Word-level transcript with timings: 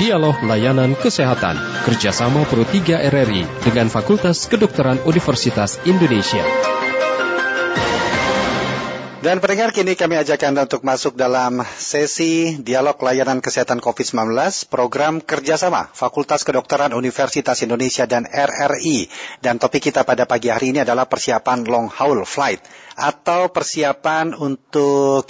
Dialog 0.00 0.40
Layanan 0.48 0.96
Kesehatan 0.96 1.60
kerjasama 1.84 2.48
Pro 2.48 2.64
3 2.64 3.04
RRI 3.12 3.44
dengan 3.60 3.84
Fakultas 3.92 4.48
Kedokteran 4.48 4.96
Universitas 5.04 5.76
Indonesia. 5.84 6.40
Dan 9.20 9.44
pendengar 9.44 9.76
kini 9.76 10.00
kami 10.00 10.16
ajak 10.16 10.40
Anda 10.48 10.64
untuk 10.64 10.88
masuk 10.88 11.20
dalam 11.20 11.60
sesi 11.76 12.56
Dialog 12.64 12.96
Layanan 12.96 13.44
Kesehatan 13.44 13.84
COVID-19 13.84 14.72
program 14.72 15.20
kerjasama 15.20 15.92
Fakultas 15.92 16.48
Kedokteran 16.48 16.96
Universitas 16.96 17.60
Indonesia 17.60 18.08
dan 18.08 18.24
RRI. 18.24 19.04
Dan 19.44 19.60
topik 19.60 19.92
kita 19.92 20.08
pada 20.08 20.24
pagi 20.24 20.48
hari 20.48 20.72
ini 20.72 20.80
adalah 20.80 21.12
persiapan 21.12 21.68
long 21.68 21.92
haul 21.92 22.24
flight 22.24 22.64
atau 22.96 23.52
persiapan 23.52 24.32
untuk 24.32 25.28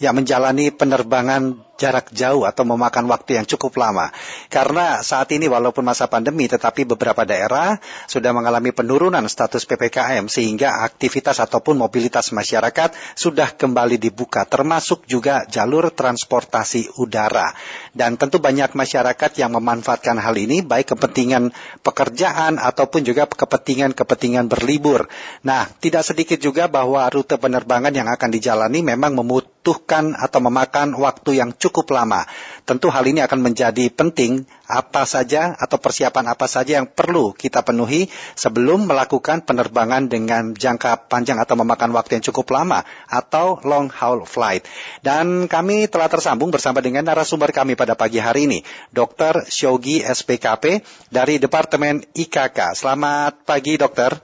ya 0.00 0.16
menjalani 0.16 0.72
penerbangan 0.72 1.67
jarak 1.78 2.10
jauh 2.10 2.44
atau 2.44 2.66
memakan 2.66 3.06
waktu 3.08 3.38
yang 3.40 3.46
cukup 3.46 3.78
lama. 3.78 4.10
Karena 4.50 5.00
saat 5.00 5.30
ini 5.30 5.46
walaupun 5.46 5.86
masa 5.86 6.10
pandemi 6.10 6.50
tetapi 6.50 6.84
beberapa 6.84 7.22
daerah 7.22 7.78
sudah 8.10 8.34
mengalami 8.34 8.74
penurunan 8.74 9.22
status 9.30 9.64
PPKM 9.64 10.26
sehingga 10.26 10.84
aktivitas 10.84 11.38
ataupun 11.38 11.78
mobilitas 11.78 12.34
masyarakat 12.34 12.92
sudah 13.14 13.54
kembali 13.54 13.96
dibuka 13.96 14.42
termasuk 14.44 15.06
juga 15.06 15.46
jalur 15.46 15.94
transportasi 15.94 16.98
udara. 16.98 17.54
Dan 17.94 18.18
tentu 18.18 18.42
banyak 18.42 18.74
masyarakat 18.74 19.30
yang 19.38 19.54
memanfaatkan 19.54 20.18
hal 20.18 20.34
ini 20.34 20.66
baik 20.66 20.98
kepentingan 20.98 21.54
pekerjaan 21.86 22.58
ataupun 22.58 23.06
juga 23.06 23.30
kepentingan-kepentingan 23.30 24.50
berlibur. 24.50 25.06
Nah, 25.46 25.70
tidak 25.78 26.02
sedikit 26.02 26.42
juga 26.42 26.66
bahwa 26.66 27.06
rute 27.06 27.38
penerbangan 27.38 27.94
yang 27.94 28.10
akan 28.10 28.30
dijalani 28.34 28.82
memang 28.82 29.14
membutuhkan 29.14 30.18
atau 30.18 30.40
memakan 30.42 30.98
waktu 30.98 31.38
yang 31.38 31.54
cukup 31.54 31.67
cukup 31.68 31.92
lama. 31.92 32.24
Tentu 32.64 32.88
hal 32.88 33.04
ini 33.04 33.20
akan 33.20 33.44
menjadi 33.44 33.92
penting 33.92 34.48
apa 34.68 35.04
saja 35.08 35.56
atau 35.56 35.80
persiapan 35.80 36.32
apa 36.32 36.44
saja 36.44 36.80
yang 36.80 36.88
perlu 36.88 37.32
kita 37.32 37.64
penuhi 37.64 38.08
sebelum 38.36 38.88
melakukan 38.88 39.44
penerbangan 39.44 40.08
dengan 40.08 40.52
jangka 40.52 41.08
panjang 41.08 41.40
atau 41.40 41.56
memakan 41.56 41.92
waktu 41.96 42.20
yang 42.20 42.24
cukup 42.28 42.52
lama 42.52 42.84
atau 43.08 43.60
long 43.64 43.88
haul 43.92 44.24
flight. 44.24 44.64
Dan 45.00 45.48
kami 45.48 45.88
telah 45.88 46.08
tersambung 46.08 46.48
bersama 46.48 46.80
dengan 46.84 47.04
narasumber 47.04 47.52
kami 47.52 47.76
pada 47.76 47.96
pagi 47.96 48.20
hari 48.20 48.48
ini, 48.48 48.60
Dr. 48.92 49.48
Shogi 49.48 50.00
SPKP 50.04 50.80
dari 51.12 51.40
Departemen 51.40 52.04
IKK. 52.16 52.76
Selamat 52.76 53.44
pagi, 53.44 53.76
Dokter. 53.80 54.16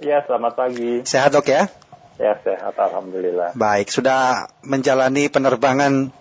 Ya, 0.00 0.20
selamat 0.26 0.52
pagi. 0.58 1.06
Sehat, 1.06 1.32
Dok 1.32 1.46
ya? 1.46 1.70
Ya, 2.18 2.38
sehat. 2.42 2.74
Alhamdulillah. 2.78 3.54
Baik, 3.58 3.90
sudah 3.90 4.46
menjalani 4.62 5.26
penerbangan 5.30 6.14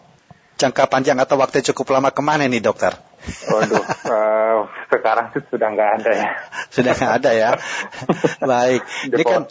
jangka 0.57 0.89
panjang 0.89 1.17
atau 1.19 1.39
waktu 1.39 1.65
cukup 1.73 1.99
lama 1.99 2.09
ke 2.13 2.21
mana 2.21 2.45
nih 2.47 2.61
dokter? 2.63 2.93
Waduh, 3.23 3.83
uh, 4.11 4.57
sekarang 4.91 5.31
sudah 5.47 5.67
nggak 5.71 5.91
ada 5.99 6.11
ya. 6.11 6.29
Sudah 6.67 6.91
nggak 6.91 7.13
ada 7.23 7.31
ya. 7.31 7.49
Baik. 8.51 8.81
Ini 9.07 9.23
kan, 9.23 9.43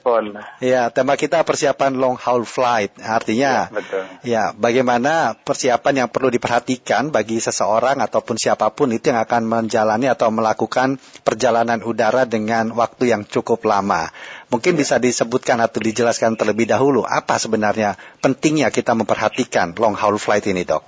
ya 0.61 0.83
tema 0.93 1.17
kita 1.17 1.41
persiapan 1.41 1.97
long 1.97 2.21
haul 2.21 2.45
flight. 2.45 2.93
Artinya, 3.01 3.69
ya, 3.69 3.73
betul. 3.73 4.03
ya 4.29 4.43
bagaimana 4.53 5.37
persiapan 5.41 6.05
yang 6.05 6.09
perlu 6.13 6.29
diperhatikan 6.29 7.09
bagi 7.09 7.41
seseorang 7.41 8.05
ataupun 8.05 8.37
siapa 8.37 8.69
pun 8.77 8.93
itu 8.93 9.09
yang 9.09 9.25
akan 9.25 9.49
menjalani 9.49 10.09
atau 10.13 10.29
melakukan 10.29 11.01
perjalanan 11.25 11.81
udara 11.81 12.29
dengan 12.29 12.77
waktu 12.77 13.13
yang 13.17 13.25
cukup 13.25 13.65
lama. 13.65 14.13
Mungkin 14.53 14.77
bisa 14.77 15.01
disebutkan 15.01 15.65
atau 15.65 15.81
dijelaskan 15.81 16.37
terlebih 16.37 16.69
dahulu 16.69 17.09
apa 17.09 17.41
sebenarnya 17.41 17.97
pentingnya 18.21 18.69
kita 18.69 18.93
memperhatikan 18.93 19.73
long 19.81 19.97
haul 19.97 20.21
flight 20.21 20.45
ini, 20.45 20.69
dok. 20.69 20.85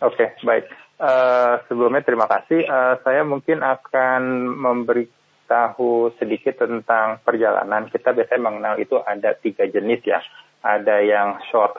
Oke, 0.00 0.16
okay, 0.16 0.28
baik. 0.44 0.79
Uh, 1.00 1.64
sebelumnya 1.64 2.04
terima 2.04 2.28
kasih. 2.28 2.60
Uh, 2.68 3.00
saya 3.00 3.24
mungkin 3.24 3.64
akan 3.64 4.52
memberitahu 4.60 6.12
sedikit 6.20 6.60
tentang 6.60 7.24
perjalanan. 7.24 7.88
Kita 7.88 8.12
biasanya 8.12 8.42
mengenal 8.44 8.74
itu 8.76 9.00
ada 9.00 9.32
tiga 9.32 9.64
jenis 9.64 10.04
ya. 10.04 10.20
Ada 10.60 11.00
yang 11.00 11.40
short, 11.48 11.72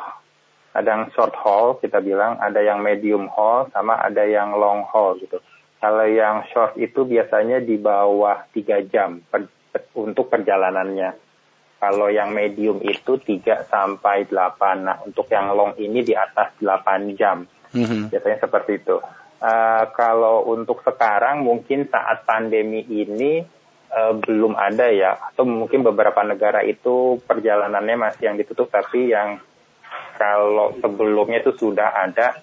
ada 0.73 0.89
yang 0.89 1.13
short 1.13 1.37
haul 1.37 1.77
kita 1.77 2.01
bilang, 2.01 2.41
ada 2.41 2.65
yang 2.65 2.81
medium 2.81 3.29
haul, 3.29 3.69
sama 3.69 4.01
ada 4.01 4.25
yang 4.25 4.57
long 4.57 4.89
haul 4.89 5.21
gitu. 5.21 5.37
Kalau 5.77 6.05
yang 6.09 6.49
short 6.49 6.73
itu 6.81 7.05
biasanya 7.05 7.61
di 7.61 7.77
bawah 7.77 8.49
tiga 8.49 8.81
jam 8.81 9.21
per 9.29 9.45
untuk 9.95 10.27
perjalanannya. 10.33 11.15
Kalau 11.81 12.13
yang 12.13 12.29
medium 12.29 12.77
itu 12.85 13.17
3 13.17 13.65
sampai 13.65 14.29
8. 14.29 14.85
Nah, 14.85 15.01
untuk 15.01 15.25
yang 15.33 15.49
long 15.57 15.73
ini 15.81 16.05
di 16.05 16.13
atas 16.13 16.53
8 16.61 17.17
jam. 17.17 17.41
Mm-hmm. 17.71 18.11
Biasanya 18.11 18.39
seperti 18.43 18.71
itu. 18.83 18.97
Uh, 19.41 19.85
kalau 19.97 20.45
untuk 20.45 20.85
sekarang 20.85 21.41
mungkin 21.41 21.89
saat 21.89 22.23
pandemi 22.29 22.85
ini 22.85 23.41
uh, 23.89 24.13
belum 24.13 24.53
ada 24.53 24.93
ya 24.93 25.17
atau 25.17 25.49
mungkin 25.49 25.81
beberapa 25.81 26.21
negara 26.21 26.61
itu 26.61 27.17
perjalanannya 27.25 27.97
masih 27.97 28.29
yang 28.29 28.37
ditutup 28.37 28.69
tapi 28.69 29.09
yang 29.09 29.41
kalau 30.21 30.77
sebelumnya 30.77 31.41
itu 31.41 31.57
sudah 31.57 31.89
ada 31.89 32.37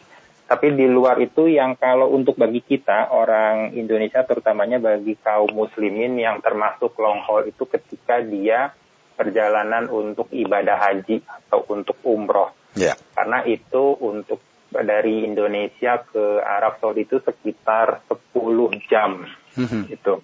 tapi 0.48 0.72
di 0.72 0.88
luar 0.88 1.20
itu 1.20 1.44
yang 1.44 1.76
kalau 1.76 2.08
untuk 2.08 2.40
bagi 2.40 2.64
kita 2.64 3.12
orang 3.12 3.76
Indonesia 3.76 4.24
terutamanya 4.24 4.80
bagi 4.80 5.12
kaum 5.20 5.52
muslimin 5.52 6.16
yang 6.16 6.40
termasuk 6.40 6.96
long 6.96 7.20
haul 7.20 7.44
itu 7.44 7.68
ketika 7.68 8.24
dia 8.24 8.72
perjalanan 9.12 9.92
untuk 9.92 10.32
ibadah 10.32 10.80
haji 10.80 11.20
atau 11.20 11.68
untuk 11.68 12.00
umroh. 12.00 12.56
Yeah. 12.72 12.96
Karena 13.12 13.44
itu 13.44 13.92
untuk 14.00 14.40
dari 14.72 15.24
Indonesia 15.24 16.02
ke 16.04 16.40
Arab 16.44 16.80
Saudi 16.80 17.08
itu 17.08 17.20
sekitar 17.20 18.04
10 18.08 18.88
jam. 18.88 19.24
Mm-hmm. 19.56 19.82
Itu. 19.92 20.20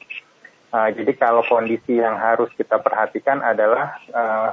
Uh, 0.75 0.91
jadi 0.91 1.13
kalau 1.15 1.47
kondisi 1.47 1.97
yang 2.03 2.19
harus 2.19 2.51
kita 2.59 2.83
perhatikan 2.83 3.41
adalah 3.41 3.99
uh, 4.11 4.49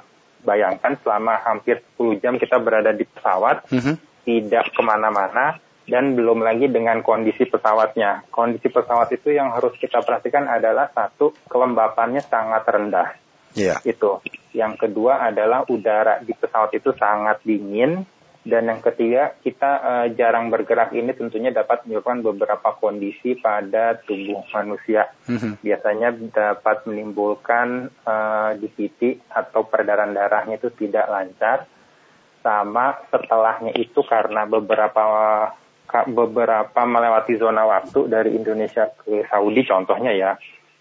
bayangkan 0.45 0.95
selama 1.01 1.41
hampir 1.43 1.81
10 1.97 2.21
jam 2.21 2.37
kita 2.37 2.61
berada 2.61 2.93
di 2.95 3.03
pesawat. 3.03 3.67
Mm-hmm 3.73 4.11
tidak 4.25 4.73
ke 4.73 4.81
mana-mana, 4.85 5.57
dan 5.89 6.13
belum 6.13 6.45
lagi 6.45 6.69
dengan 6.69 7.01
kondisi 7.01 7.49
pesawatnya. 7.49 8.29
Kondisi 8.29 8.69
pesawat 8.69 9.09
itu 9.11 9.33
yang 9.33 9.51
harus 9.51 9.73
kita 9.81 9.99
perhatikan 10.05 10.45
adalah 10.45 10.87
satu, 10.93 11.33
kelembapannya 11.49 12.21
sangat 12.21 12.63
rendah. 12.69 13.09
Yeah. 13.57 13.81
Itu. 13.83 14.23
Yang 14.55 14.87
kedua 14.87 15.27
adalah 15.27 15.67
udara 15.67 16.23
di 16.23 16.31
pesawat 16.31 16.71
itu 16.77 16.93
sangat 16.95 17.43
dingin. 17.43 18.05
Dan 18.41 18.73
yang 18.73 18.81
ketiga, 18.81 19.37
kita 19.45 19.71
uh, 19.85 20.07
jarang 20.17 20.49
bergerak 20.49 20.97
ini 20.97 21.13
tentunya 21.13 21.53
dapat 21.53 21.85
menyebabkan 21.85 22.25
beberapa 22.25 22.73
kondisi 22.73 23.37
pada 23.37 24.01
tubuh 24.01 24.41
manusia. 24.49 25.13
Mm-hmm. 25.29 25.61
Biasanya 25.61 26.09
dapat 26.33 26.89
menimbulkan 26.89 27.93
uh, 28.01 28.57
eh, 28.57 28.65
DVT 28.65 29.29
atau 29.29 29.69
peredaran 29.69 30.17
darahnya 30.17 30.57
itu 30.57 30.73
tidak 30.73 31.05
lancar 31.05 31.69
sama 32.41 32.97
setelahnya 33.13 33.77
itu 33.77 34.01
karena 34.01 34.49
beberapa 34.49 35.05
beberapa 36.09 36.81
melewati 36.87 37.37
zona 37.37 37.67
waktu 37.69 38.09
dari 38.09 38.33
Indonesia 38.33 38.89
ke 38.89 39.27
Saudi 39.29 39.61
contohnya 39.67 40.09
ya 40.15 40.31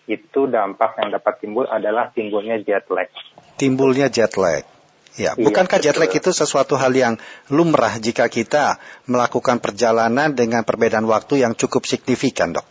itu 0.08 0.48
dampak 0.48 0.96
yang 0.96 1.12
dapat 1.12 1.44
timbul 1.44 1.68
adalah 1.68 2.08
timbulnya 2.10 2.56
jet 2.64 2.88
lag. 2.88 3.12
Timbulnya 3.60 4.08
jet 4.08 4.34
lag. 4.40 4.79
Ya, 5.18 5.34
iya, 5.34 5.42
bukankah 5.42 5.82
jet 5.82 5.98
lag 5.98 6.12
itu 6.12 6.30
sesuatu 6.30 6.78
hal 6.78 6.94
yang 6.94 7.18
lumrah 7.50 7.98
jika 7.98 8.30
kita 8.30 8.78
melakukan 9.10 9.58
perjalanan 9.58 10.30
dengan 10.38 10.62
perbedaan 10.62 11.02
waktu 11.10 11.42
yang 11.42 11.58
cukup 11.58 11.82
signifikan, 11.82 12.54
Dok? 12.54 12.66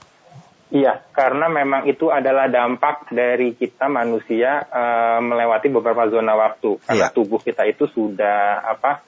Iya, 0.70 1.02
karena 1.18 1.50
memang 1.50 1.90
itu 1.90 2.14
adalah 2.14 2.46
dampak 2.46 3.10
dari 3.10 3.58
kita 3.58 3.90
manusia 3.90 4.62
uh, 4.70 5.18
melewati 5.18 5.68
beberapa 5.74 6.06
zona 6.14 6.38
waktu. 6.38 6.78
Karena 6.86 7.10
iya. 7.10 7.14
tubuh 7.14 7.42
kita 7.42 7.66
itu 7.66 7.90
sudah 7.90 8.62
apa 8.62 9.02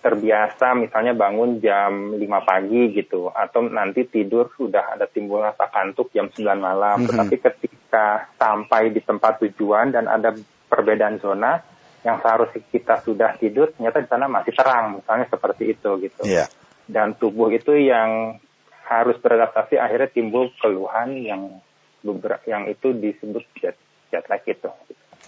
terbiasa 0.00 0.72
misalnya 0.78 1.12
bangun 1.12 1.60
jam 1.60 2.16
5 2.16 2.24
pagi 2.48 2.96
gitu 2.96 3.28
atau 3.28 3.68
nanti 3.68 4.08
tidur 4.08 4.48
sudah 4.56 4.96
ada 4.96 5.04
timbul 5.04 5.44
rasa 5.44 5.68
kantuk 5.68 6.14
jam 6.14 6.30
9 6.30 6.46
malam. 6.56 7.02
Mm 7.02 7.04
-hmm. 7.04 7.08
Tetapi 7.10 7.36
ketika 7.42 8.30
sampai 8.38 8.94
di 8.94 9.02
tempat 9.02 9.42
tujuan 9.44 9.90
dan 9.90 10.06
ada 10.06 10.32
perbedaan 10.70 11.18
zona 11.18 11.58
yang 12.00 12.16
seharusnya 12.24 12.64
kita 12.72 13.04
sudah 13.04 13.36
tidur 13.36 13.68
ternyata 13.76 14.00
di 14.00 14.08
sana 14.08 14.24
masih 14.24 14.56
terang 14.56 15.00
misalnya 15.00 15.26
seperti 15.28 15.76
itu 15.76 15.90
gitu. 16.00 16.22
Yeah. 16.24 16.48
Dan 16.88 17.14
tubuh 17.20 17.52
itu 17.52 17.76
yang 17.76 18.40
harus 18.90 19.14
beradaptasi 19.22 19.78
akhirnya 19.78 20.10
timbul 20.10 20.50
keluhan 20.58 21.14
yang 21.22 21.62
beberapa 22.02 22.42
yang 22.48 22.66
itu 22.66 22.90
disebut 22.96 23.44
jet 23.60 23.76
jet 24.10 24.24
lag 24.26 24.42
itu. 24.42 24.70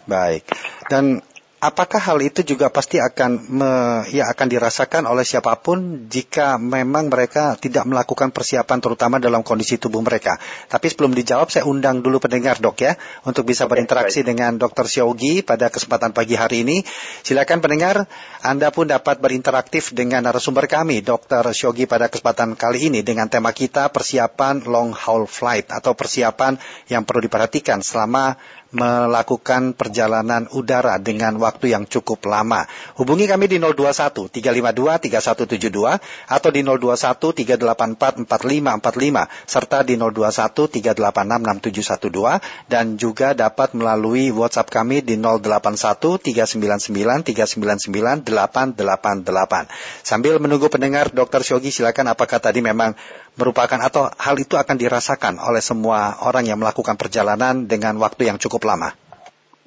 Baik. 0.08 0.42
Dan 0.90 1.22
apakah 1.62 2.02
hal 2.02 2.18
itu 2.18 2.42
juga 2.42 2.74
pasti 2.74 2.98
akan 2.98 3.30
me, 3.54 3.70
ya 4.10 4.26
akan 4.26 4.46
dirasakan 4.50 5.06
oleh 5.06 5.22
siapa 5.22 5.54
pun 5.62 6.10
jika 6.10 6.58
memang 6.58 7.06
mereka 7.06 7.54
tidak 7.54 7.86
melakukan 7.86 8.34
persiapan 8.34 8.82
terutama 8.82 9.22
dalam 9.22 9.46
kondisi 9.46 9.78
tubuh 9.78 10.02
mereka. 10.02 10.42
Tapi 10.66 10.90
sebelum 10.90 11.14
dijawab 11.14 11.54
saya 11.54 11.62
undang 11.62 12.02
dulu 12.02 12.18
pendengar 12.18 12.58
dok 12.58 12.82
ya 12.82 12.98
untuk 13.22 13.46
bisa 13.46 13.70
berinteraksi 13.70 14.26
baik. 14.26 14.28
dengan 14.34 14.58
Dr. 14.58 14.90
Siogi 14.90 15.46
pada 15.46 15.70
kesempatan 15.70 16.10
pagi 16.10 16.34
hari 16.34 16.66
ini. 16.66 16.82
Silakan 17.22 17.62
pendengar, 17.62 18.10
Anda 18.42 18.74
pun 18.74 18.90
dapat 18.90 19.22
berinteraktif 19.22 19.94
dengan 19.94 20.26
narasumber 20.26 20.66
kami 20.66 21.06
Dr. 21.06 21.54
Siogi 21.54 21.86
pada 21.86 22.10
kesempatan 22.10 22.58
kali 22.58 22.90
ini 22.90 23.06
dengan 23.06 23.30
tema 23.30 23.54
kita 23.54 23.94
persiapan 23.94 24.66
long 24.66 24.90
haul 24.90 25.30
flight 25.30 25.70
atau 25.70 25.94
persiapan 25.94 26.58
yang 26.90 27.06
perlu 27.06 27.22
diperhatikan 27.22 27.78
selama 27.86 28.34
melakukan 28.72 29.76
perjalanan 29.76 30.48
udara 30.56 30.96
dengan 30.96 31.36
waktu 31.36 31.76
yang 31.76 31.84
cukup 31.84 32.24
lama. 32.24 32.64
Hubungi 32.96 33.28
kami 33.28 33.46
di 33.46 33.60
021 33.60 34.32
352 34.32 35.12
3172 35.12 36.00
atau 36.28 36.50
di 36.50 36.60
021 36.64 37.36
384 37.36 38.24
4545 38.24 39.28
serta 39.44 39.78
di 39.84 39.94
021 40.00 40.72
386 40.96 42.00
6712 42.08 42.72
dan 42.72 42.96
juga 42.96 43.36
dapat 43.36 43.76
melalui 43.76 44.32
WhatsApp 44.32 44.72
kami 44.72 45.04
di 45.04 45.20
081 45.20 46.18
399 46.18 47.28
399 47.28 48.24
888. 48.24 49.68
Sambil 50.00 50.40
menunggu 50.40 50.72
pendengar 50.72 51.12
Dr. 51.12 51.44
Shogi 51.44 51.68
silakan 51.68 52.16
apakah 52.16 52.40
tadi 52.40 52.64
memang 52.64 52.96
merupakan 53.32 53.80
atau 53.80 54.12
hal 54.12 54.36
itu 54.36 54.60
akan 54.60 54.76
dirasakan 54.76 55.40
oleh 55.40 55.64
semua 55.64 56.20
orang 56.28 56.44
yang 56.44 56.60
melakukan 56.60 57.00
perjalanan 57.00 57.64
dengan 57.64 57.96
waktu 57.96 58.28
yang 58.28 58.36
cukup 58.36 58.61
lama? 58.64 58.90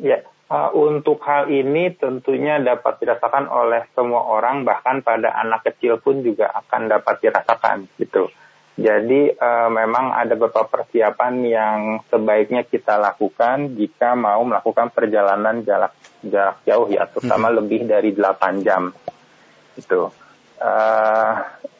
Ya, 0.01 0.23
uh, 0.51 0.69
untuk 0.75 1.23
hal 1.23 1.47
ini 1.47 1.93
tentunya 1.95 2.59
dapat 2.59 2.99
dirasakan 2.99 3.47
oleh 3.47 3.87
semua 3.95 4.27
orang, 4.27 4.67
bahkan 4.67 4.99
pada 4.99 5.31
anak 5.39 5.67
kecil 5.71 6.01
pun 6.01 6.19
juga 6.21 6.51
akan 6.51 6.91
dapat 6.91 7.15
dirasakan 7.23 7.87
gitu. 7.99 8.27
Jadi 8.75 9.31
uh, 9.31 9.71
memang 9.71 10.11
ada 10.11 10.35
beberapa 10.35 10.67
persiapan 10.67 11.33
yang 11.47 11.79
sebaiknya 12.11 12.67
kita 12.67 12.99
lakukan 12.99 13.71
jika 13.71 14.19
mau 14.19 14.43
melakukan 14.43 14.91
perjalanan 14.91 15.63
jarak 15.63 15.95
jarak 16.19 16.59
jauh 16.67 16.91
ya, 16.91 17.07
terutama 17.07 17.47
hmm. 17.47 17.55
lebih 17.63 17.81
dari 17.87 18.11
8 18.11 18.67
jam. 18.67 18.91
Itu. 19.79 20.11
Uh, 20.55 21.35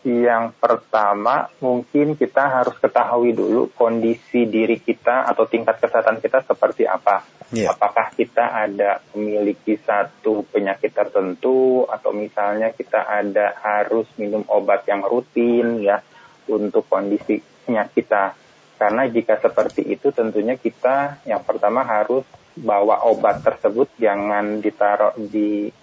yang 0.06 0.54
pertama 0.62 1.50
mungkin 1.57 2.13
kita 2.13 2.45
harus 2.45 2.77
ketahui 2.77 3.33
dulu 3.33 3.74
kondisi 3.74 4.45
diri 4.45 4.77
kita 4.77 5.25
atau 5.25 5.50
tingkat 5.50 5.81
kesehatan 5.81 6.22
kita 6.22 6.45
seperti 6.45 6.86
apa. 6.86 7.25
Yeah. 7.50 7.74
Apakah 7.74 8.13
kita 8.13 8.54
ada 8.54 9.01
memiliki 9.18 9.81
satu 9.81 10.45
penyakit 10.54 10.94
tertentu 10.94 11.89
atau 11.89 12.13
misalnya 12.13 12.69
kita 12.69 13.01
ada 13.01 13.57
harus 13.66 14.06
minum 14.22 14.45
obat 14.45 14.86
yang 14.86 15.01
rutin 15.01 15.81
ya 15.81 16.06
untuk 16.45 16.86
kondisinya 16.86 17.89
kita. 17.89 18.38
Karena 18.77 19.10
jika 19.10 19.42
seperti 19.42 19.89
itu 19.89 20.13
tentunya 20.13 20.54
kita 20.54 21.25
yang 21.25 21.42
pertama 21.42 21.81
harus 21.81 22.30
bawa 22.54 23.04
obat 23.10 23.42
tersebut 23.42 23.89
jangan 23.98 24.62
ditaruh 24.62 25.18
di 25.18 25.74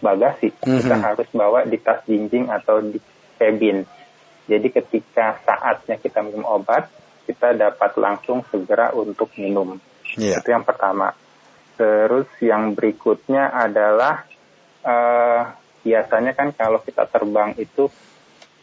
bagasi. 0.00 0.50
Mm 0.50 0.64
-hmm. 0.66 0.78
Kita 0.82 0.96
harus 1.00 1.28
bawa 1.32 1.64
di 1.68 1.78
tas 1.80 2.00
jinjing 2.08 2.48
atau 2.48 2.80
di 2.80 2.98
cabin. 3.40 3.84
Jadi 4.50 4.68
ketika 4.74 5.38
saatnya 5.46 5.96
kita 6.02 6.26
minum 6.26 6.42
obat, 6.42 6.90
kita 7.30 7.54
dapat 7.54 7.94
langsung 7.94 8.42
segera 8.50 8.90
untuk 8.90 9.30
minum. 9.38 9.78
Yeah. 10.18 10.42
Itu 10.42 10.50
yang 10.50 10.66
pertama. 10.66 11.14
Terus 11.78 12.26
yang 12.42 12.74
berikutnya 12.74 13.54
adalah 13.54 14.26
uh, 14.82 15.54
biasanya 15.80 16.34
kan 16.34 16.52
kalau 16.52 16.82
kita 16.82 17.06
terbang 17.06 17.54
itu 17.56 17.88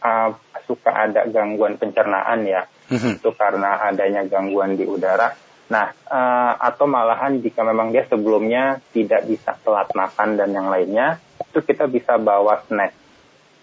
uh, 0.04 0.30
suka 0.68 0.92
ada 0.92 1.24
gangguan 1.26 1.80
pencernaan 1.80 2.44
ya. 2.44 2.62
Mm-hmm. 2.92 3.18
Itu 3.18 3.32
karena 3.34 3.88
adanya 3.88 4.22
gangguan 4.28 4.76
di 4.76 4.84
udara. 4.84 5.32
Nah, 5.68 5.92
uh, 6.08 6.52
atau 6.56 6.88
malahan 6.88 7.40
jika 7.44 7.60
memang 7.60 7.92
dia 7.92 8.04
sebelumnya 8.08 8.80
tidak 8.92 9.28
bisa 9.28 9.56
telat 9.60 9.88
makan 9.92 10.40
dan 10.40 10.52
yang 10.52 10.68
lainnya, 10.72 11.20
itu 11.48 11.58
kita 11.64 11.88
bisa 11.88 12.20
bawa 12.20 12.60
snack 12.68 12.92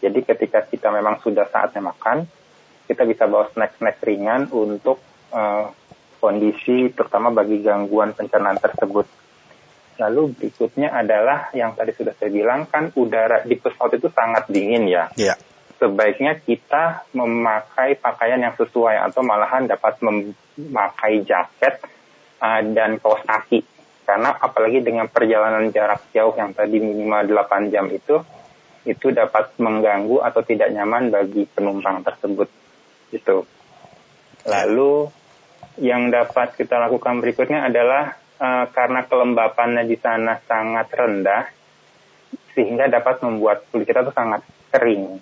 jadi 0.05 0.19
ketika 0.21 0.61
kita 0.69 0.93
memang 0.93 1.17
sudah 1.25 1.49
saatnya 1.49 1.81
makan, 1.81 2.29
kita 2.85 3.09
bisa 3.09 3.25
bawa 3.25 3.49
snack-snack 3.49 3.97
ringan 4.05 4.51
untuk 4.53 5.01
uh, 5.33 5.73
kondisi 6.21 6.93
terutama 6.93 7.33
bagi 7.33 7.65
gangguan 7.65 8.13
pencernaan 8.13 8.61
tersebut. 8.61 9.09
Lalu 9.97 10.37
berikutnya 10.37 10.93
adalah 10.93 11.49
yang 11.57 11.73
tadi 11.73 11.95
sudah 11.97 12.13
saya 12.13 12.29
bilang 12.29 12.69
kan 12.69 12.93
udara 12.93 13.41
di 13.47 13.57
pesawat 13.57 13.97
itu 13.97 14.11
sangat 14.13 14.45
dingin 14.51 14.85
ya. 14.85 15.09
Yeah. 15.17 15.39
Sebaiknya 15.81 16.37
kita 16.37 17.09
memakai 17.17 17.97
pakaian 17.97 18.37
yang 18.37 18.53
sesuai 18.53 19.01
atau 19.09 19.25
malahan 19.25 19.65
dapat 19.65 19.97
memakai 20.05 21.25
jaket 21.25 21.81
uh, 22.43 22.61
dan 22.61 23.01
kaos 23.01 23.25
kaki. 23.25 23.74
Karena 24.05 24.37
apalagi 24.37 24.85
dengan 24.85 25.09
perjalanan 25.09 25.73
jarak 25.73 26.13
jauh 26.13 26.37
yang 26.37 26.53
tadi 26.53 26.77
minimal 26.77 27.25
8 27.25 27.73
jam 27.73 27.89
itu, 27.89 28.21
itu 28.85 29.09
dapat 29.09 29.57
mengganggu 29.57 30.21
atau 30.21 30.45
tidak 30.45 30.69
nyaman 30.69 31.09
bagi 31.09 31.49
penumpang 31.49 32.05
tersebut. 32.05 32.45
Itu. 33.09 33.49
Lalu 34.45 35.09
yang 35.81 36.13
dapat 36.13 36.53
kita 36.53 36.77
lakukan 36.77 37.17
berikutnya 37.17 37.65
adalah 37.65 38.13
uh, 38.37 38.69
karena 38.69 39.09
kelembapannya 39.09 39.89
di 39.89 39.97
sana 39.97 40.37
sangat 40.45 40.87
rendah, 40.93 41.43
sehingga 42.53 42.85
dapat 42.85 43.25
membuat 43.25 43.65
kulit 43.73 43.89
kita 43.89 44.05
itu 44.05 44.13
sangat 44.13 44.45
kering. 44.69 45.17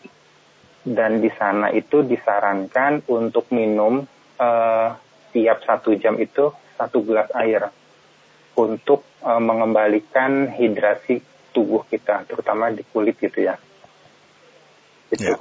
Dan 0.84 1.24
di 1.24 1.32
sana 1.32 1.72
itu 1.72 2.04
disarankan 2.04 3.08
untuk 3.08 3.48
minum 3.56 4.04
uh, 4.36 4.88
tiap 5.32 5.64
satu 5.64 5.96
jam 5.96 6.20
itu 6.20 6.52
satu 6.76 7.00
gelas 7.08 7.32
air 7.40 7.72
untuk 8.54 9.06
uh, 9.26 9.42
mengembalikan 9.42 10.50
hidrasi 10.54 11.22
tubuh 11.54 11.86
kita, 11.90 12.26
terutama 12.26 12.74
di 12.74 12.82
kulit 12.86 13.18
gitu 13.18 13.46
ya. 13.46 13.56
Gitu. 15.14 15.30
Yeah. 15.30 15.40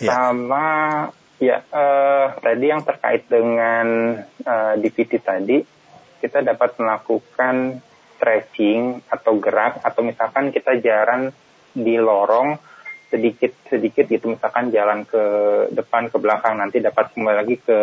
Yeah. 0.00 0.14
Sama 0.16 0.66
ya 1.40 1.64
uh, 1.72 2.36
tadi 2.40 2.66
yang 2.68 2.84
terkait 2.84 3.24
dengan 3.28 4.16
uh, 4.44 4.72
eh, 4.72 4.74
DVT 4.80 5.24
tadi, 5.24 5.64
kita 6.20 6.44
dapat 6.44 6.76
melakukan 6.76 7.80
stretching 8.16 9.00
atau 9.08 9.40
gerak 9.40 9.80
atau 9.80 10.04
misalkan 10.04 10.52
kita 10.52 10.76
jalan 10.80 11.32
di 11.72 11.96
lorong 11.96 12.60
sedikit 13.08 13.56
sedikit 13.66 14.06
gitu 14.06 14.28
misalkan 14.28 14.68
jalan 14.68 15.08
ke 15.08 15.22
depan 15.72 16.12
ke 16.12 16.16
belakang 16.20 16.60
nanti 16.60 16.78
dapat 16.78 17.10
kembali 17.16 17.36
lagi 17.42 17.56
ke 17.58 17.78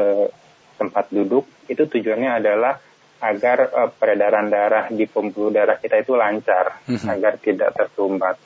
tempat 0.78 1.10
duduk 1.10 1.44
itu 1.68 1.84
tujuannya 1.84 2.38
adalah 2.38 2.78
agar 3.18 3.58
uh, 3.74 3.90
peredaran 3.90 4.50
darah 4.50 4.86
di 4.94 5.10
pembuluh 5.10 5.50
darah 5.50 5.82
kita 5.82 5.98
itu 5.98 6.14
lancar 6.14 6.86
mm-hmm. 6.86 7.10
agar 7.10 7.34
tidak 7.42 7.70
tersumbat 7.74 8.38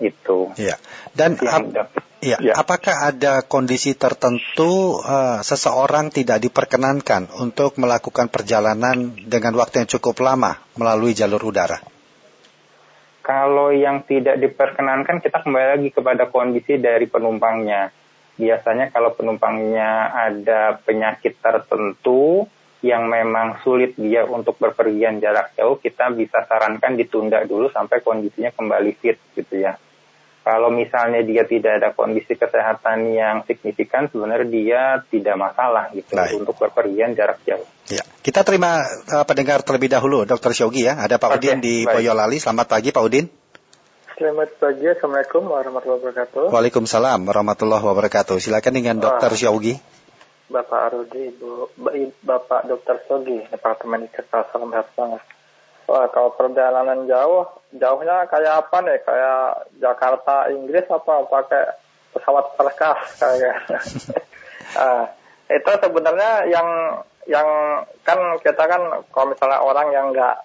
itu. 0.00 0.52
Ya. 0.56 0.80
Dan 1.12 1.36
ap- 1.44 1.92
ya, 2.24 2.40
ya. 2.40 2.56
apakah 2.56 3.12
ada 3.12 3.44
kondisi 3.44 3.96
tertentu 3.96 5.00
uh, 5.00 5.44
seseorang 5.44 6.08
tidak 6.12 6.40
diperkenankan 6.40 7.28
untuk 7.40 7.76
melakukan 7.76 8.32
perjalanan 8.32 9.12
dengan 9.16 9.56
waktu 9.56 9.84
yang 9.84 9.88
cukup 9.88 10.20
lama 10.24 10.56
melalui 10.76 11.12
jalur 11.12 11.40
udara? 11.40 11.80
Kalau 13.20 13.70
yang 13.70 14.02
tidak 14.08 14.40
diperkenankan 14.40 15.20
kita 15.22 15.44
kembali 15.44 15.66
lagi 15.78 15.88
kepada 15.92 16.26
kondisi 16.32 16.80
dari 16.80 17.06
penumpangnya. 17.06 17.92
Biasanya 18.40 18.88
kalau 18.88 19.12
penumpangnya 19.12 20.16
ada 20.16 20.80
penyakit 20.80 21.36
tertentu 21.44 22.48
yang 22.80 23.12
memang 23.12 23.60
sulit 23.60 23.92
dia 23.96 24.24
untuk 24.24 24.56
berpergian 24.56 25.20
jarak 25.20 25.52
jauh, 25.56 25.76
kita 25.76 26.08
bisa 26.16 26.48
sarankan 26.48 26.96
ditunda 26.96 27.44
dulu 27.44 27.68
sampai 27.68 28.00
kondisinya 28.00 28.52
kembali 28.56 28.92
fit 28.96 29.20
gitu 29.36 29.60
ya. 29.60 29.76
Kalau 30.40 30.72
misalnya 30.72 31.20
dia 31.20 31.44
tidak 31.44 31.84
ada 31.84 31.88
kondisi 31.92 32.32
kesehatan 32.32 33.12
yang 33.12 33.44
signifikan, 33.44 34.08
sebenarnya 34.08 34.48
dia 34.48 34.82
tidak 35.12 35.36
masalah 35.36 35.92
gitu 35.92 36.16
Baik. 36.16 36.40
untuk 36.40 36.56
berpergian 36.56 37.12
jarak 37.12 37.44
jauh. 37.44 37.68
Ya. 37.92 38.00
Kita 38.24 38.40
terima 38.40 38.80
uh, 38.88 39.24
pendengar 39.28 39.60
terlebih 39.60 39.92
dahulu, 39.92 40.24
Dr. 40.24 40.56
Syogi 40.56 40.88
ya. 40.88 40.96
Ada 40.96 41.20
Pak 41.20 41.36
Udin 41.36 41.60
di 41.60 41.84
baik. 41.84 42.00
Boyolali. 42.00 42.40
Selamat 42.40 42.72
pagi, 42.72 42.88
Pak 42.88 43.04
Udin. 43.04 43.28
Selamat 44.16 44.48
pagi, 44.56 44.84
Assalamualaikum 44.88 45.42
warahmatullahi 45.44 46.00
wabarakatuh. 46.08 46.44
Waalaikumsalam 46.48 47.20
warahmatullahi 47.20 47.84
wabarakatuh. 47.84 48.36
Silakan 48.40 48.72
dengan 48.72 48.96
Dr. 48.96 49.36
Syogi. 49.36 49.76
Bapak 50.50 50.90
Arudi, 50.90 51.30
Ibu, 51.30 51.78
Bapak 52.26 52.66
Dr. 52.66 52.98
Sogi, 53.06 53.38
Departemen 53.46 54.10
IKK, 54.10 54.50
salam 54.50 54.74
sehat 54.74 54.90
banget. 54.98 55.22
Wah, 55.86 56.06
kalau 56.10 56.34
perjalanan 56.34 57.06
jauh, 57.06 57.46
jauhnya 57.74 58.26
kayak 58.26 58.66
apa 58.66 58.76
nih? 58.82 58.98
Kayak 59.02 59.70
Jakarta, 59.78 60.50
Inggris 60.50 60.86
apa 60.90 61.26
pakai 61.26 61.64
pesawat 62.14 62.46
perkas 62.58 62.98
kayak? 63.18 63.56
uh, 64.74 65.06
itu 65.58 65.70
sebenarnya 65.82 66.46
yang 66.50 66.68
yang 67.30 67.48
kan 68.02 68.18
kita 68.42 68.64
kan 68.66 69.06
kalau 69.14 69.30
misalnya 69.30 69.58
orang 69.62 69.88
yang 69.94 70.06
nggak 70.10 70.36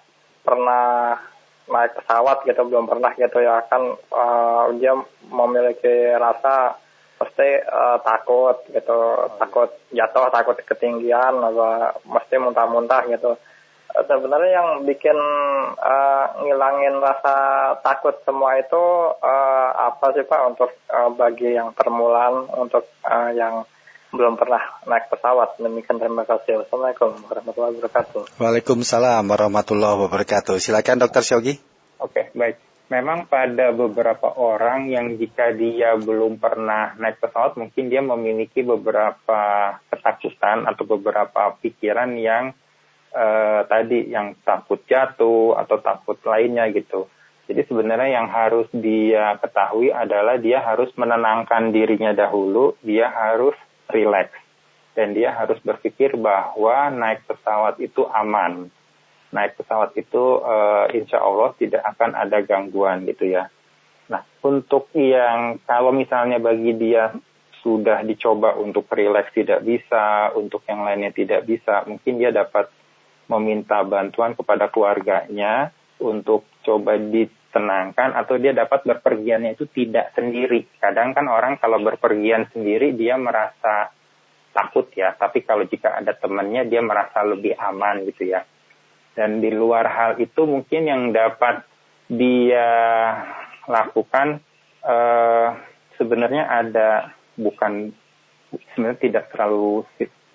pernah 0.46 1.18
naik 1.66 1.98
pesawat 1.98 2.46
gitu 2.46 2.62
belum 2.62 2.86
pernah 2.86 3.10
gitu 3.18 3.42
ya 3.42 3.58
kan 3.66 3.82
uh, 4.14 4.70
dia 4.78 4.94
memiliki 5.26 6.14
rasa 6.14 6.78
pasti 7.16 7.48
uh, 7.64 7.96
takut 8.04 8.60
gitu 8.68 8.98
takut 9.40 9.70
jatuh 9.88 10.28
takut 10.28 10.56
ketinggian 10.60 11.40
atau 11.40 11.96
mesti 12.04 12.36
muntah-muntah 12.36 13.08
gitu 13.08 13.40
sebenarnya 14.04 14.52
yang 14.60 14.68
bikin 14.84 15.16
uh, 15.80 16.26
ngilangin 16.44 17.00
rasa 17.00 17.34
takut 17.80 18.20
semua 18.28 18.60
itu 18.60 18.84
uh, 19.16 19.70
apa 19.88 20.12
sih 20.12 20.28
Pak 20.28 20.40
untuk 20.52 20.70
uh, 20.92 21.08
bagi 21.16 21.56
yang 21.56 21.72
permulaan 21.72 22.44
untuk 22.52 22.84
uh, 23.08 23.32
yang 23.32 23.64
belum 24.12 24.38
pernah 24.38 24.60
naik 24.86 25.08
pesawat. 25.12 25.56
Demikian 25.60 25.98
terima 25.98 26.28
kasih. 26.28 26.62
Wassalamualaikum 26.62 27.16
warahmatullahi 27.26 27.72
wabarakatuh. 27.80 28.22
Waalaikumsalam 28.38 29.24
warahmatullahi 29.24 29.96
wabarakatuh. 30.06 30.56
Silakan 30.60 31.02
Dokter 31.02 31.24
Syogi. 31.24 31.54
Oke, 32.00 32.30
baik. 32.36 32.75
Memang 32.86 33.26
pada 33.26 33.74
beberapa 33.74 34.30
orang 34.38 34.86
yang 34.86 35.18
jika 35.18 35.50
dia 35.50 35.98
belum 35.98 36.38
pernah 36.38 36.94
naik 36.94 37.18
pesawat, 37.18 37.58
mungkin 37.58 37.90
dia 37.90 37.98
memiliki 37.98 38.62
beberapa 38.62 39.74
ketakutan 39.90 40.70
atau 40.70 40.86
beberapa 40.86 41.58
pikiran 41.58 42.14
yang 42.14 42.54
uh, 43.10 43.66
tadi 43.66 44.06
yang 44.06 44.38
takut 44.46 44.86
jatuh 44.86 45.58
atau 45.58 45.82
takut 45.82 46.14
lainnya 46.22 46.70
gitu. 46.70 47.10
Jadi 47.50 47.66
sebenarnya 47.66 48.22
yang 48.22 48.30
harus 48.30 48.70
dia 48.70 49.34
ketahui 49.42 49.90
adalah 49.90 50.38
dia 50.38 50.62
harus 50.62 50.90
menenangkan 50.94 51.74
dirinya 51.74 52.14
dahulu, 52.14 52.78
dia 52.86 53.10
harus 53.10 53.54
rileks 53.90 54.34
dan 54.94 55.12
dia 55.12 55.34
harus 55.34 55.60
berpikir 55.60 56.14
bahwa 56.14 56.90
naik 56.90 57.22
pesawat 57.28 57.82
itu 57.82 58.06
aman. 58.08 58.70
Naik 59.36 59.60
pesawat 59.60 59.92
itu 60.00 60.40
uh, 60.40 60.88
insya 60.96 61.20
Allah 61.20 61.52
tidak 61.60 61.84
akan 61.84 62.16
ada 62.16 62.40
gangguan 62.40 63.04
gitu 63.04 63.28
ya. 63.28 63.52
Nah 64.08 64.24
untuk 64.40 64.88
yang 64.96 65.60
kalau 65.68 65.92
misalnya 65.92 66.40
bagi 66.40 66.72
dia 66.72 67.12
sudah 67.60 68.06
dicoba 68.06 68.54
untuk 68.56 68.86
rileks 68.88 69.34
tidak 69.34 69.60
bisa, 69.66 70.30
untuk 70.38 70.62
yang 70.70 70.86
lainnya 70.86 71.10
tidak 71.10 71.44
bisa, 71.44 71.82
mungkin 71.84 72.16
dia 72.16 72.30
dapat 72.30 72.70
meminta 73.26 73.82
bantuan 73.82 74.38
kepada 74.38 74.70
keluarganya 74.70 75.74
untuk 75.98 76.46
coba 76.62 76.94
ditenangkan 76.94 78.14
atau 78.14 78.38
dia 78.38 78.54
dapat 78.54 78.86
berpergiannya 78.86 79.58
itu 79.58 79.66
tidak 79.66 80.14
sendiri. 80.14 80.62
Kadang 80.78 81.10
kan 81.10 81.26
orang 81.26 81.58
kalau 81.58 81.82
berpergian 81.82 82.46
sendiri 82.54 82.94
dia 82.94 83.18
merasa 83.18 83.90
takut 84.54 84.86
ya, 84.94 85.12
tapi 85.18 85.42
kalau 85.42 85.66
jika 85.66 85.98
ada 85.98 86.14
temannya 86.14 86.70
dia 86.70 86.80
merasa 86.80 87.26
lebih 87.26 87.58
aman 87.58 88.06
gitu 88.06 88.30
ya. 88.30 88.46
Dan 89.16 89.40
di 89.40 89.48
luar 89.48 89.88
hal 89.88 90.12
itu 90.20 90.44
mungkin 90.44 90.84
yang 90.84 91.02
dapat 91.16 91.64
dia 92.06 92.68
lakukan 93.64 94.44
eh, 94.84 95.48
sebenarnya 95.96 96.44
ada 96.46 97.16
bukan 97.34 97.92
sebenarnya 98.72 99.00
tidak 99.00 99.24
terlalu 99.32 99.84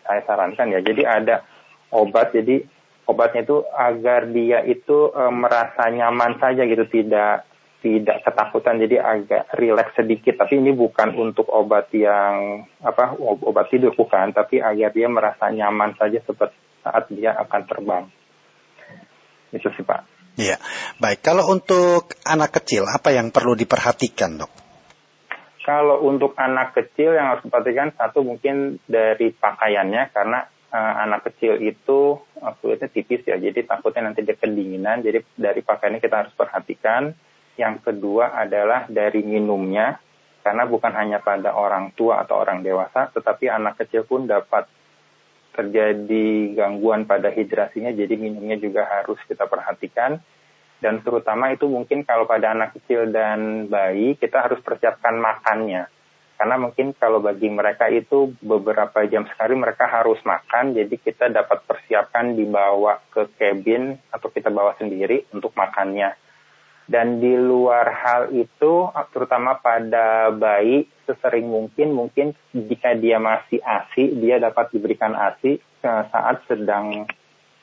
saya 0.05 0.21
sarankan 0.25 0.73
ya. 0.73 0.79
Jadi 0.81 1.05
ada 1.05 1.45
obat 1.93 2.33
jadi 2.33 2.65
obatnya 3.07 3.45
itu 3.45 3.63
agar 3.73 4.29
dia 4.29 4.63
itu 4.65 5.11
e, 5.11 5.23
merasa 5.31 5.89
nyaman 5.89 6.37
saja 6.37 6.63
gitu 6.63 6.85
tidak 6.87 7.47
tidak 7.81 8.21
ketakutan 8.21 8.77
jadi 8.77 8.97
agak 9.01 9.43
rileks 9.57 9.97
sedikit. 9.97 10.37
Tapi 10.37 10.61
ini 10.61 10.71
bukan 10.73 11.17
untuk 11.17 11.49
obat 11.49 11.89
yang 11.95 12.65
apa 12.85 13.17
obat 13.17 13.73
tidur 13.73 13.93
bukan. 13.97 14.33
Tapi 14.33 14.61
agar 14.61 14.93
dia 14.93 15.07
merasa 15.09 15.49
nyaman 15.49 15.97
saja 15.97 16.21
seperti 16.21 16.57
saat 16.81 17.09
dia 17.13 17.37
akan 17.37 17.61
terbang 17.69 18.05
itu 19.51 19.67
sih 19.75 19.83
pak 19.83 20.07
iya 20.39 20.57
baik 20.99 21.23
kalau 21.23 21.47
untuk 21.51 22.11
anak 22.27 22.61
kecil 22.61 22.87
apa 22.87 23.11
yang 23.15 23.29
perlu 23.29 23.55
diperhatikan 23.55 24.39
dok 24.39 24.51
kalau 25.61 26.01
untuk 26.09 26.33
anak 26.41 26.73
kecil 26.73 27.13
yang 27.13 27.37
harus 27.37 27.45
diperhatikan 27.45 27.93
satu 27.93 28.25
mungkin 28.25 28.81
dari 28.89 29.29
pakaiannya 29.29 30.09
karena 30.09 30.49
uh, 30.71 30.93
anak 31.05 31.29
kecil 31.29 31.59
itu 31.59 32.17
uh, 32.41 32.53
kulitnya 32.57 32.89
tipis 32.89 33.21
ya, 33.27 33.37
jadi 33.37 33.67
takutnya 33.67 34.09
nanti 34.09 34.25
dia 34.25 34.39
kedinginan. 34.39 35.03
Jadi 35.03 35.21
dari 35.35 35.61
pakaiannya 35.61 36.01
kita 36.01 36.15
harus 36.25 36.33
perhatikan. 36.33 37.13
Yang 37.59 37.83
kedua 37.83 38.31
adalah 38.31 38.87
dari 38.87 39.21
minumnya, 39.21 39.99
karena 40.41 40.63
bukan 40.65 40.95
hanya 40.95 41.19
pada 41.19 41.53
orang 41.53 41.91
tua 41.93 42.23
atau 42.23 42.39
orang 42.39 42.63
dewasa, 42.63 43.11
tetapi 43.11 43.51
anak 43.51 43.77
kecil 43.85 44.07
pun 44.07 44.25
dapat 44.25 44.65
terjadi 45.51 46.55
gangguan 46.55 47.03
pada 47.03 47.31
hidrasinya, 47.31 47.91
jadi 47.91 48.15
minumnya 48.15 48.57
juga 48.57 48.87
harus 48.87 49.19
kita 49.27 49.47
perhatikan. 49.47 50.19
Dan 50.81 51.05
terutama 51.05 51.53
itu 51.53 51.69
mungkin 51.69 52.01
kalau 52.01 52.25
pada 52.25 52.57
anak 52.57 52.73
kecil 52.73 53.13
dan 53.13 53.69
bayi, 53.69 54.17
kita 54.17 54.41
harus 54.41 54.57
persiapkan 54.65 55.13
makannya 55.13 55.85
karena 56.41 56.57
mungkin 56.57 56.97
kalau 56.97 57.21
bagi 57.21 57.53
mereka 57.53 57.85
itu 57.93 58.33
beberapa 58.41 59.05
jam 59.05 59.29
sekali 59.29 59.53
mereka 59.53 59.85
harus 59.85 60.17
makan, 60.25 60.73
jadi 60.73 60.95
kita 60.97 61.29
dapat 61.29 61.69
persiapkan 61.69 62.33
dibawa 62.33 62.97
ke 63.13 63.29
cabin 63.37 63.93
atau 64.09 64.25
kita 64.33 64.49
bawa 64.49 64.73
sendiri 64.81 65.29
untuk 65.37 65.53
makannya. 65.53 66.17
Dan 66.91 67.23
di 67.23 67.31
luar 67.39 67.87
hal 67.87 68.21
itu, 68.35 68.91
terutama 69.15 69.55
pada 69.55 70.27
bayi, 70.35 70.83
sesering 71.07 71.47
mungkin, 71.47 71.95
mungkin 71.95 72.35
jika 72.51 72.99
dia 72.99 73.15
masih 73.15 73.63
ASI, 73.63 74.11
dia 74.19 74.43
dapat 74.43 74.75
diberikan 74.75 75.15
ASI 75.15 75.55
saat 75.79 76.43
sedang 76.51 77.07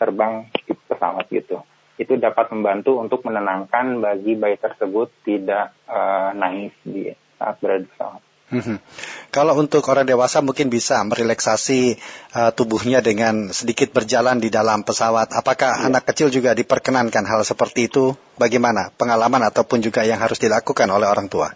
terbang 0.00 0.48
di 0.64 0.72
pesawat 0.72 1.28
gitu. 1.28 1.60
Itu 2.00 2.16
dapat 2.16 2.48
membantu 2.56 2.96
untuk 2.96 3.20
menenangkan 3.28 4.00
bagi 4.00 4.32
bayi 4.32 4.56
tersebut 4.56 5.12
tidak 5.28 5.76
uh, 5.84 6.32
nangis 6.32 6.72
di 6.80 7.12
saat 7.36 7.60
berada 7.60 7.84
di 7.84 7.90
pesawat. 7.92 8.27
Hmm. 8.48 8.80
Kalau 9.28 9.52
untuk 9.60 9.84
orang 9.92 10.08
dewasa 10.08 10.40
mungkin 10.40 10.72
bisa 10.72 11.04
merelaksasi 11.04 12.00
uh, 12.32 12.50
tubuhnya 12.56 13.04
dengan 13.04 13.52
sedikit 13.52 13.92
berjalan 13.92 14.40
di 14.40 14.48
dalam 14.48 14.88
pesawat. 14.88 15.36
Apakah 15.36 15.84
ya. 15.84 15.92
anak 15.92 16.08
kecil 16.08 16.32
juga 16.32 16.56
diperkenankan 16.56 17.28
hal 17.28 17.44
seperti 17.44 17.92
itu? 17.92 18.16
Bagaimana 18.40 18.88
pengalaman 18.96 19.44
ataupun 19.52 19.84
juga 19.84 20.08
yang 20.08 20.16
harus 20.16 20.40
dilakukan 20.40 20.88
oleh 20.88 21.04
orang 21.04 21.28
tua? 21.28 21.52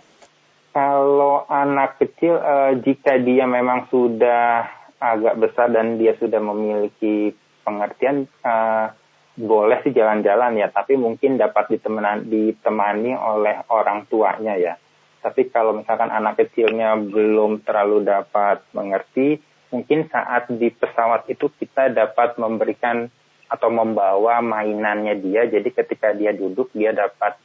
Kalau 0.77 1.49
anak 1.49 1.97
kecil, 1.97 2.37
uh, 2.37 2.77
jika 2.77 3.17
dia 3.25 3.49
memang 3.49 3.89
sudah 3.89 4.69
agak 5.01 5.41
besar 5.41 5.73
dan 5.73 5.97
dia 5.97 6.13
sudah 6.21 6.45
memiliki 6.45 7.33
pengertian, 7.65 8.29
uh, 8.45 8.93
boleh 9.33 9.81
sih 9.81 9.97
jalan-jalan 9.97 10.61
ya, 10.61 10.69
tapi 10.69 11.01
mungkin 11.01 11.41
dapat 11.41 11.73
ditemani, 11.73 12.29
ditemani 12.29 13.17
oleh 13.17 13.65
orang 13.73 14.05
tuanya 14.13 14.61
ya 14.61 14.77
tapi 15.23 15.49
kalau 15.55 15.79
misalkan 15.79 16.11
anak 16.11 16.43
kecilnya 16.43 16.99
belum 16.99 17.63
terlalu 17.63 18.03
dapat 18.03 18.67
mengerti, 18.75 19.39
mungkin 19.71 20.11
saat 20.11 20.51
di 20.51 20.69
pesawat 20.75 21.31
itu 21.31 21.47
kita 21.63 21.95
dapat 21.95 22.37
memberikan 22.43 23.07
atau 23.47 23.71
membawa 23.71 24.43
mainannya 24.43 25.15
dia. 25.23 25.47
Jadi 25.47 25.71
ketika 25.71 26.11
dia 26.11 26.35
duduk, 26.35 26.75
dia 26.75 26.91
dapat 26.91 27.39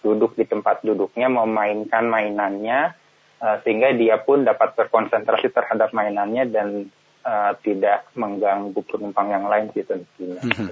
duduk 0.00 0.40
di 0.40 0.48
tempat 0.48 0.80
duduknya, 0.80 1.28
memainkan 1.28 2.08
mainannya, 2.08 2.96
uh, 3.44 3.56
sehingga 3.60 3.92
dia 3.92 4.16
pun 4.22 4.48
dapat 4.48 4.72
berkonsentrasi 4.78 5.52
terhadap 5.52 5.92
mainannya 5.92 6.48
dan 6.48 6.68
uh, 7.26 7.52
tidak 7.60 8.08
mengganggu 8.14 8.80
penumpang 8.86 9.28
yang 9.34 9.44
lain 9.50 9.68
gitu. 9.74 10.00
Hmm. 10.16 10.70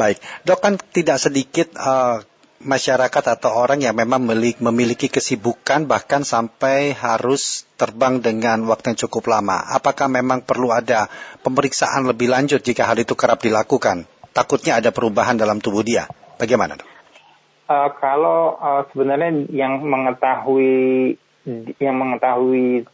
Baik, 0.00 0.18
dok 0.42 0.58
kan 0.58 0.74
tidak 0.90 1.20
sedikit 1.20 1.70
uh, 1.76 2.24
masyarakat 2.64 3.24
atau 3.38 3.52
orang 3.52 3.84
yang 3.84 3.94
memang 3.94 4.24
memiliki 4.58 5.12
kesibukan 5.12 5.84
bahkan 5.84 6.24
sampai 6.24 6.96
harus 6.96 7.68
terbang 7.76 8.18
dengan 8.24 8.64
waktu 8.66 8.92
yang 8.96 8.98
cukup 9.06 9.28
lama. 9.30 9.60
Apakah 9.70 10.08
memang 10.08 10.42
perlu 10.42 10.72
ada 10.72 11.06
pemeriksaan 11.44 12.08
lebih 12.08 12.32
lanjut 12.32 12.64
jika 12.64 12.88
hal 12.88 12.98
itu 12.98 13.12
kerap 13.12 13.44
dilakukan? 13.44 14.08
Takutnya 14.34 14.82
ada 14.82 14.90
perubahan 14.90 15.38
dalam 15.38 15.62
tubuh 15.62 15.84
dia. 15.86 16.10
Bagaimana? 16.40 16.80
Uh, 17.64 17.88
kalau 18.02 18.58
uh, 18.58 18.82
sebenarnya 18.90 19.48
yang 19.52 19.80
mengetahui 19.84 21.16
yang 21.78 21.96
mengetahui 21.96 22.88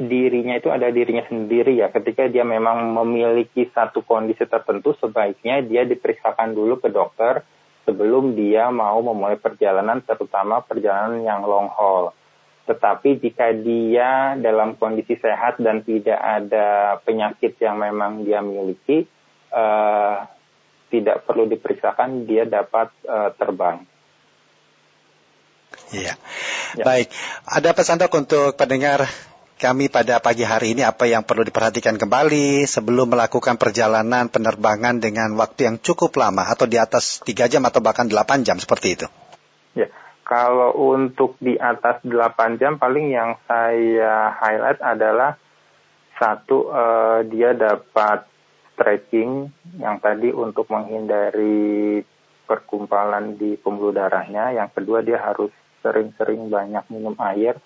dirinya 0.00 0.56
itu 0.56 0.72
ada 0.72 0.88
dirinya 0.88 1.22
sendiri 1.28 1.78
ya. 1.78 1.92
Ketika 1.92 2.26
dia 2.26 2.42
memang 2.42 2.96
memiliki 2.96 3.68
satu 3.70 4.02
kondisi 4.02 4.48
tertentu, 4.48 4.96
sebaiknya 4.98 5.62
dia 5.62 5.86
diperiksakan 5.86 6.56
dulu 6.56 6.80
ke 6.80 6.88
dokter 6.90 7.44
sebelum 7.84 8.34
dia 8.38 8.70
mau 8.70 9.02
memulai 9.02 9.38
perjalanan, 9.38 10.02
terutama 10.02 10.62
perjalanan 10.62 11.22
yang 11.22 11.42
long 11.42 11.70
haul. 11.72 12.14
Tetapi 12.62 13.18
jika 13.18 13.50
dia 13.50 14.38
dalam 14.38 14.78
kondisi 14.78 15.18
sehat 15.18 15.58
dan 15.58 15.82
tidak 15.82 16.18
ada 16.18 16.98
penyakit 17.02 17.58
yang 17.58 17.82
memang 17.82 18.22
dia 18.22 18.38
miliki, 18.38 19.02
uh, 19.50 20.30
tidak 20.94 21.26
perlu 21.26 21.50
diperiksakan, 21.50 22.28
dia 22.28 22.46
dapat 22.46 22.94
uh, 23.08 23.34
terbang. 23.34 23.82
Iya. 25.90 26.14
Ya. 26.78 26.84
Baik. 26.86 27.08
Ada 27.44 27.74
pesan 27.74 28.00
dok 28.00 28.14
untuk 28.14 28.56
pendengar 28.56 29.04
kami 29.62 29.86
pada 29.86 30.18
pagi 30.18 30.42
hari 30.42 30.74
ini 30.74 30.82
apa 30.82 31.06
yang 31.06 31.22
perlu 31.22 31.46
diperhatikan 31.46 31.94
kembali 31.94 32.66
sebelum 32.66 33.14
melakukan 33.14 33.54
perjalanan 33.54 34.26
penerbangan 34.26 34.98
dengan 34.98 35.38
waktu 35.38 35.70
yang 35.70 35.76
cukup 35.78 36.18
lama 36.18 36.42
atau 36.50 36.66
di 36.66 36.82
atas 36.82 37.22
3 37.22 37.46
jam 37.46 37.62
atau 37.62 37.78
bahkan 37.78 38.10
8 38.10 38.42
jam 38.42 38.58
seperti 38.58 38.98
itu? 38.98 39.06
Ya, 39.78 39.86
kalau 40.26 40.74
untuk 40.74 41.38
di 41.38 41.54
atas 41.54 42.02
8 42.02 42.58
jam 42.58 42.82
paling 42.82 43.14
yang 43.14 43.38
saya 43.46 44.34
highlight 44.34 44.82
adalah 44.82 45.38
satu 46.18 46.66
uh, 46.66 47.22
dia 47.30 47.54
dapat 47.54 48.26
stretching 48.74 49.46
yang 49.78 50.02
tadi 50.02 50.34
untuk 50.34 50.66
menghindari 50.74 52.02
perkumpalan 52.50 53.38
di 53.38 53.54
pembuluh 53.54 53.94
darahnya. 53.94 54.50
Yang 54.58 54.82
kedua 54.82 55.06
dia 55.06 55.22
harus 55.22 55.54
sering-sering 55.86 56.50
banyak 56.50 56.82
minum 56.90 57.14
air. 57.22 57.62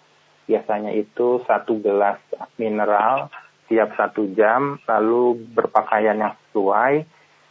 Biasanya 0.47 0.95
itu 0.95 1.43
satu 1.45 1.83
gelas 1.83 2.23
mineral 2.59 3.31
tiap 3.67 3.99
satu 3.99 4.31
jam, 4.39 4.79
lalu 4.87 5.43
berpakaian 5.51 6.15
yang 6.15 6.35
sesuai, 6.39 7.03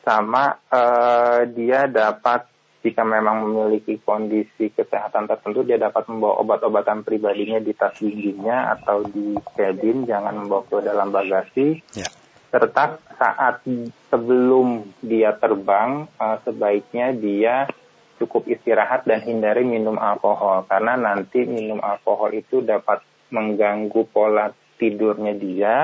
sama 0.08 0.56
uh, 0.72 1.44
dia 1.44 1.92
dapat 1.92 2.48
jika 2.80 3.04
memang 3.04 3.44
memiliki 3.44 4.00
kondisi 4.00 4.72
kesehatan 4.72 5.28
tertentu, 5.28 5.68
dia 5.68 5.76
dapat 5.76 6.08
membawa 6.08 6.40
obat-obatan 6.40 7.04
pribadinya 7.04 7.60
di 7.60 7.76
tas 7.76 7.98
ginginya 8.00 8.78
atau 8.80 9.04
di 9.04 9.36
cabin, 9.58 10.08
jangan 10.08 10.46
membawa 10.46 10.64
ke 10.70 10.78
dalam 10.86 11.10
bagasi. 11.12 11.84
Ya 11.98 12.08
serta 12.56 13.04
saat 13.20 13.68
sebelum 14.08 14.88
dia 15.04 15.36
terbang 15.36 16.08
uh, 16.16 16.40
sebaiknya 16.48 17.12
dia 17.12 17.68
cukup 18.18 18.48
istirahat 18.48 19.04
dan 19.04 19.24
hindari 19.24 19.68
minum 19.68 20.00
alkohol 20.00 20.64
karena 20.68 20.96
nanti 20.96 21.44
minum 21.44 21.84
alkohol 21.84 22.32
itu 22.32 22.64
dapat 22.64 23.04
mengganggu 23.32 24.08
pola 24.12 24.52
tidurnya 24.80 25.34
dia 25.36 25.76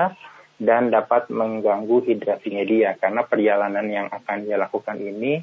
dan 0.62 0.94
dapat 0.94 1.28
mengganggu 1.28 2.06
hidrasinya 2.06 2.64
dia 2.64 2.94
karena 2.96 3.26
perjalanan 3.26 3.86
yang 3.90 4.06
akan 4.08 4.46
dia 4.46 4.56
lakukan 4.56 4.96
ini 5.00 5.42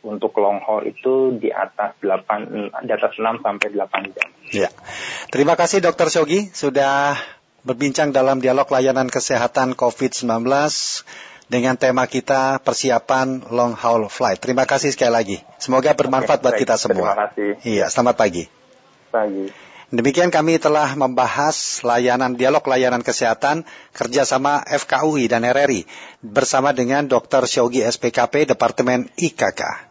untuk 0.00 0.32
long 0.40 0.64
haul 0.64 0.88
itu 0.88 1.36
di 1.36 1.52
atas 1.52 1.92
8 2.00 2.72
di 2.88 2.90
atas 2.92 3.12
6 3.20 3.44
sampai 3.44 3.68
8 3.68 4.14
jam. 4.16 4.28
Ya. 4.48 4.70
Terima 5.28 5.60
kasih 5.60 5.84
Dokter 5.84 6.08
Shogi 6.08 6.48
sudah 6.56 7.20
berbincang 7.60 8.08
dalam 8.08 8.40
dialog 8.40 8.64
layanan 8.72 9.12
kesehatan 9.12 9.76
COVID-19 9.76 10.48
dengan 11.50 11.74
tema 11.74 12.06
kita 12.06 12.62
persiapan 12.62 13.50
long 13.50 13.74
haul 13.74 14.06
flight. 14.06 14.38
Terima 14.38 14.62
kasih 14.70 14.94
sekali 14.94 15.10
lagi. 15.10 15.36
Semoga 15.58 15.98
bermanfaat 15.98 16.38
buat 16.38 16.54
kita 16.54 16.78
semua. 16.78 17.18
Terima 17.18 17.26
kasih. 17.26 17.50
Iya, 17.66 17.86
selamat 17.90 18.14
pagi. 18.14 18.44
Pagi. 19.10 19.50
Demikian 19.90 20.30
kami 20.30 20.62
telah 20.62 20.94
membahas 20.94 21.82
layanan 21.82 22.38
dialog 22.38 22.62
layanan 22.62 23.02
kesehatan 23.02 23.66
kerjasama 23.90 24.62
FKUI 24.62 25.26
dan 25.26 25.42
RRI 25.42 25.82
bersama 26.22 26.70
dengan 26.70 27.10
Dr. 27.10 27.50
Syogi 27.50 27.82
SPKP 27.82 28.54
Departemen 28.54 29.10
IKK. 29.18 29.90